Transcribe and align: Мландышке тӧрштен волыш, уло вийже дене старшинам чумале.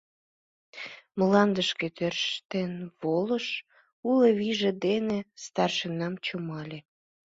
Мландышке 1.17 1.87
тӧрштен 1.97 2.71
волыш, 3.01 3.47
уло 4.09 4.27
вийже 4.39 4.71
дене 4.85 5.17
старшинам 5.45 6.13
чумале. 6.25 6.79